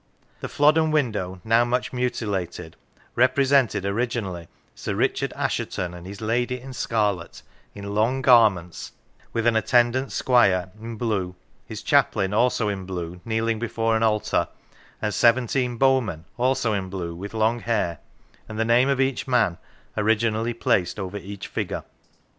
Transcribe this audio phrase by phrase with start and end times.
[0.39, 2.75] The Flodden window, now much mutilated,
[3.15, 4.47] represented originally"
[4.83, 7.43] Sir Richard Asshe ton and his lady in scarlet,
[7.75, 8.93] in long garments,
[9.31, 11.35] with an 72 Till the Time of Leland attendant squire in blue,
[11.67, 14.47] his chaplain also in blue kneeling before an altar,
[15.03, 17.99] and seventeen bowmen also in blue with long hair,
[18.49, 19.59] and the name of each man
[19.95, 21.83] originally placed over each figure.